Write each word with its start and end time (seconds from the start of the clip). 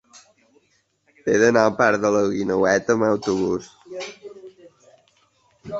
He 1.25 1.35
d'anar 1.43 1.63
al 1.69 1.75
parc 1.81 2.01
de 2.07 2.11
la 2.17 2.23
Guineueta 2.33 2.97
amb 2.97 3.09
autobús. 3.09 3.69